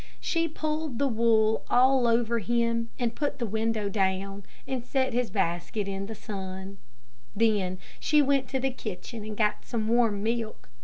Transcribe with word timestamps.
She 0.19 0.47
pulled 0.47 0.97
the 0.97 1.07
wool 1.07 1.63
all 1.69 2.07
over 2.07 2.39
him 2.39 2.89
and 2.97 3.13
put 3.13 3.37
the 3.37 3.45
window 3.45 3.87
down, 3.87 4.41
and 4.67 4.83
set 4.83 5.13
his 5.13 5.29
basket 5.29 5.87
in 5.87 6.07
the 6.07 6.15
sun, 6.15 6.79
Then 7.35 7.77
she 7.99 8.19
went 8.19 8.47
to 8.47 8.59
the 8.59 8.71
kitchen 8.71 9.23
and 9.23 9.37
got 9.37 9.63
some 9.63 9.87
warm 9.87 10.23
milk. 10.23 10.69